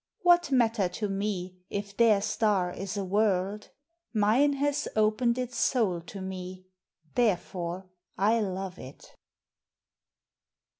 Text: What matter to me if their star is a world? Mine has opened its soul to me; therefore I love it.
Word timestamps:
What 0.21 0.51
matter 0.51 0.89
to 0.89 1.07
me 1.09 1.59
if 1.69 1.95
their 1.95 2.21
star 2.23 2.71
is 2.73 2.97
a 2.97 3.05
world? 3.05 3.69
Mine 4.15 4.53
has 4.53 4.87
opened 4.95 5.37
its 5.37 5.59
soul 5.59 6.01
to 6.07 6.21
me; 6.23 6.65
therefore 7.13 7.87
I 8.17 8.39
love 8.39 8.79
it. 8.79 9.15